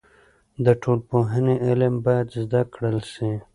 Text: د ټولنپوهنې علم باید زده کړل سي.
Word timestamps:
د 0.65 0.67
ټولنپوهنې 0.81 1.55
علم 1.65 1.93
باید 2.05 2.27
زده 2.41 2.61
کړل 2.73 2.97
سي. 3.13 3.31